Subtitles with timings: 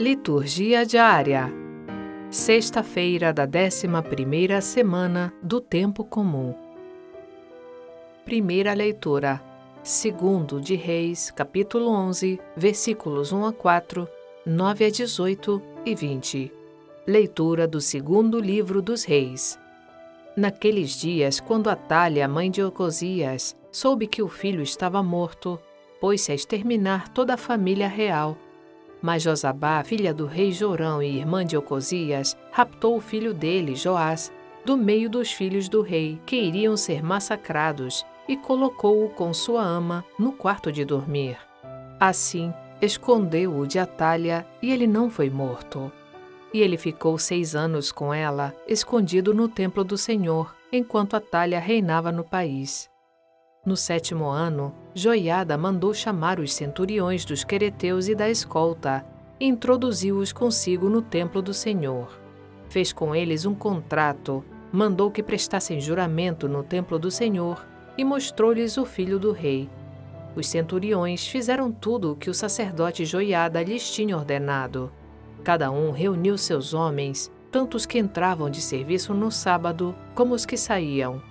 [0.00, 1.52] Liturgia diária.
[2.30, 6.54] Sexta-feira da 11ª semana do tempo comum.
[8.24, 9.42] Primeira leitura.
[9.82, 14.08] Segundo de Reis, capítulo 11, versículos 1 a 4,
[14.46, 16.52] 9 a 18 e 20.
[17.04, 19.58] Leitura do segundo livro dos Reis.
[20.36, 25.58] Naqueles dias, quando Atalha, mãe de Ocosias, soube que o filho estava morto,
[26.00, 28.38] pôs-se a exterminar toda a família real
[29.00, 34.32] mas Josabá, filha do rei Jorão e irmã de Ocosias, raptou o filho dele, Joás,
[34.64, 40.04] do meio dos filhos do rei, que iriam ser massacrados, e colocou-o com sua ama
[40.18, 41.38] no quarto de dormir.
[41.98, 45.90] Assim, escondeu-o de Atalha, e ele não foi morto.
[46.52, 52.12] E ele ficou seis anos com ela, escondido no templo do Senhor, enquanto Atalha reinava
[52.12, 52.90] no país.
[53.64, 59.06] No sétimo ano, Joiada mandou chamar os centuriões dos quereteus e da escolta
[59.38, 62.20] e introduziu-os consigo no templo do Senhor.
[62.68, 67.64] Fez com eles um contrato, mandou que prestassem juramento no templo do Senhor
[67.96, 69.70] e mostrou-lhes o filho do rei.
[70.34, 74.90] Os centuriões fizeram tudo o que o sacerdote Joiada lhes tinha ordenado.
[75.44, 80.44] Cada um reuniu seus homens, tanto os que entravam de serviço no sábado como os
[80.44, 81.22] que saíam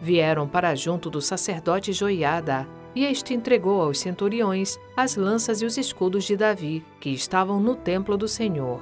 [0.00, 5.78] vieram para junto do sacerdote Joiada, e este entregou aos centuriões as lanças e os
[5.78, 8.80] escudos de Davi, que estavam no templo do Senhor.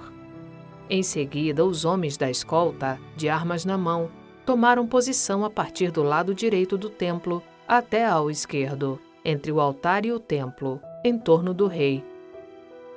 [0.88, 4.10] Em seguida, os homens da escolta, de armas na mão,
[4.46, 10.06] tomaram posição a partir do lado direito do templo até ao esquerdo, entre o altar
[10.06, 12.02] e o templo, em torno do rei.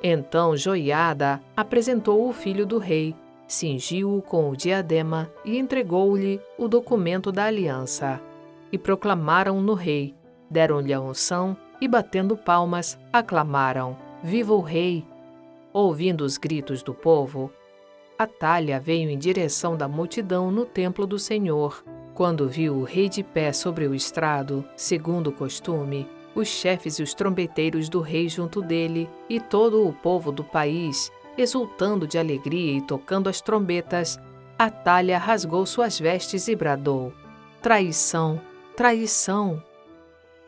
[0.01, 3.13] Então Joiada apresentou o filho do rei,
[3.45, 8.21] cingiu-o com o diadema e entregou-lhe o documento da aliança.
[8.71, 10.15] E proclamaram no rei,
[10.51, 15.03] deram-lhe a unção e, batendo palmas, aclamaram: Viva o rei!
[15.73, 17.51] Ouvindo os gritos do povo,
[18.19, 21.83] Atalha veio em direção da multidão no templo do Senhor.
[22.13, 27.03] Quando viu o rei de pé sobre o estrado, segundo o costume, os chefes e
[27.03, 32.77] os trombeteiros do rei junto dele e todo o povo do país Exultando de alegria
[32.77, 34.19] e tocando as trombetas,
[34.59, 37.13] Atalha rasgou suas vestes e bradou:
[37.61, 38.39] Traição!
[38.75, 39.63] Traição!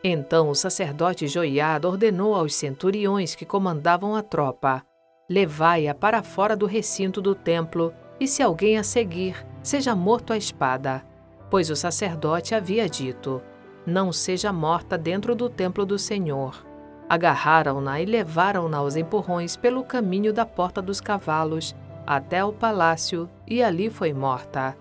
[0.06, 4.82] Então o sacerdote Joiada ordenou aos centuriões que comandavam a tropa:
[5.30, 10.36] Levai-a para fora do recinto do templo, e se alguém a seguir, seja morto à
[10.36, 11.02] espada.
[11.50, 13.40] Pois o sacerdote havia dito:
[13.86, 16.66] Não seja morta dentro do templo do Senhor.
[17.08, 21.74] Agarraram-na e levaram-na aos empurrões pelo caminho da Porta dos Cavalos
[22.06, 24.76] até o palácio e ali foi morta.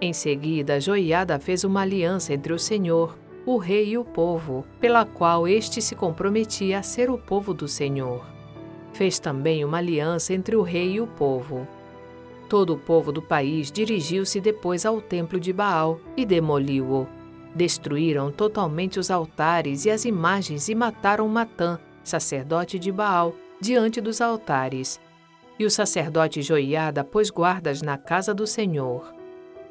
[0.00, 3.18] Em seguida, Joiada fez uma aliança entre o Senhor,
[3.54, 7.66] o rei e o povo, pela qual este se comprometia a ser o povo do
[7.66, 8.24] Senhor.
[8.92, 11.66] Fez também uma aliança entre o rei e o povo.
[12.48, 17.06] Todo o povo do país dirigiu-se depois ao templo de Baal e demoliu-o
[17.54, 24.20] Destruíram totalmente os altares e as imagens e mataram Matã, sacerdote de Baal, diante dos
[24.20, 25.00] altares.
[25.58, 29.12] E o sacerdote Joiada pôs guardas na casa do Senhor.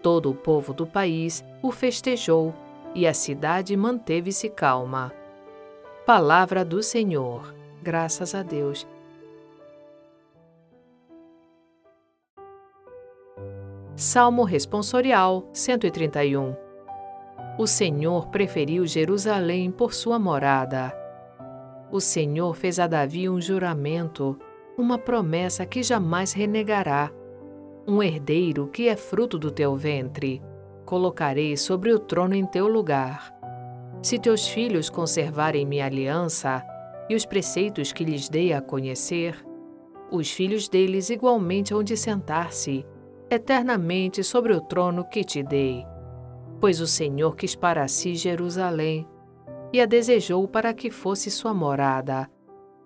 [0.04, 2.54] Todo o povo do país o festejou
[2.94, 5.14] e a cidade manteve-se calma.
[6.06, 7.54] Palavra do Senhor.
[7.82, 8.88] Graças a Deus.
[13.96, 16.70] Salmo Responsorial 131
[17.60, 20.98] o Senhor preferiu Jerusalém por sua morada.
[21.92, 24.40] O Senhor fez a Davi um juramento,
[24.78, 27.12] uma promessa que jamais renegará.
[27.86, 30.42] Um herdeiro que é fruto do teu ventre,
[30.90, 33.32] colocarei sobre o trono em teu lugar.
[34.02, 36.66] Se teus filhos conservarem minha aliança
[37.08, 39.46] e os preceitos que lhes dei a conhecer,
[40.12, 42.84] os filhos deles igualmente hão de sentar-se
[43.30, 45.86] eternamente sobre o trono que te dei
[46.60, 49.08] pois o Senhor quis para si Jerusalém
[49.72, 52.30] e a desejou para que fosse sua morada.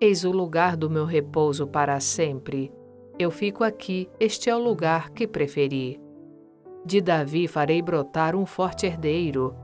[0.00, 2.72] Eis o lugar do meu repouso para sempre.
[3.18, 6.03] Eu fico aqui, este é o lugar que preferi.
[6.84, 9.54] De Davi farei brotar um forte herdeiro.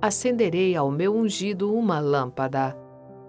[0.00, 2.76] Acenderei ao meu ungido uma lâmpada.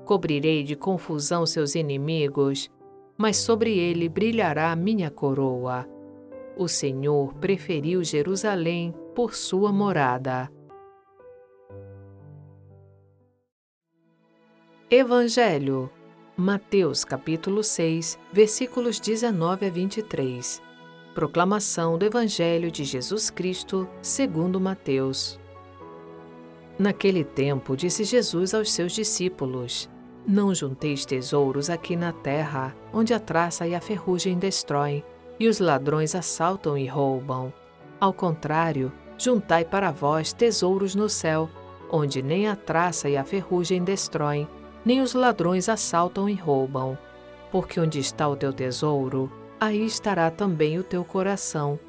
[0.03, 2.69] Cobrirei de confusão seus inimigos,
[3.17, 5.87] mas sobre ele brilhará minha coroa.
[6.57, 10.51] O Senhor preferiu Jerusalém por sua morada.
[14.89, 15.89] Evangelho
[16.39, 20.66] Mateus capítulo 6, versículos 19 a 23.
[21.17, 25.39] Proclamação do Evangelho de Jesus Cristo, segundo Mateus.
[26.77, 29.89] Naquele tempo disse Jesus aos seus discípulos:
[30.27, 35.03] Não junteis tesouros aqui na terra, onde a traça e a ferrugem destroem,
[35.39, 37.51] e os ladrões assaltam e roubam.
[37.99, 41.49] Ao contrário, juntai para vós tesouros no céu,
[41.89, 44.47] onde nem a traça e a ferrugem destroem,
[44.85, 46.95] nem os ladrões assaltam e roubam.
[47.51, 51.79] Porque onde está o teu tesouro, aí estará também o teu coração.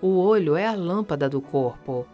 [0.00, 2.06] O olho é a lâmpada do corpo.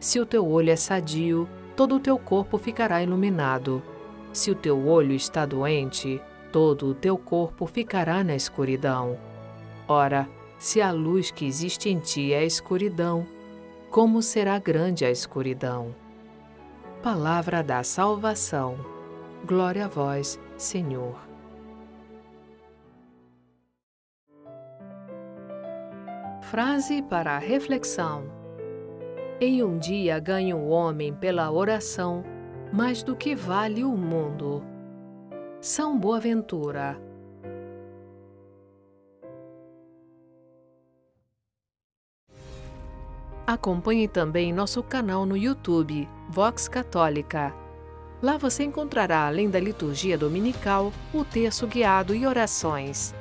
[0.00, 3.82] Se o teu olho é sadio, todo o teu corpo ficará iluminado.
[4.32, 6.20] Se o teu olho está doente,
[6.50, 9.18] todo o teu corpo ficará na escuridão.
[9.86, 10.28] Ora,
[10.58, 13.26] se a luz que existe em ti é a escuridão,
[13.90, 15.94] como será grande a escuridão?
[17.02, 18.76] Palavra da salvação.
[19.46, 21.33] Glória a vós, Senhor.
[26.50, 28.24] Frase para a reflexão:
[29.40, 32.22] Em um dia ganha o homem pela oração
[32.70, 34.62] mais do que vale o mundo.
[35.60, 37.00] São Boaventura.
[43.46, 47.54] Acompanhe também nosso canal no YouTube, Vox Católica.
[48.22, 53.14] Lá você encontrará, além da liturgia dominical, o texto guiado e orações.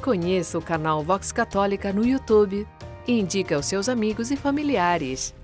[0.00, 2.66] Conheça o canal Vox Católica no YouTube
[3.06, 5.34] e indique aos seus amigos e familiares.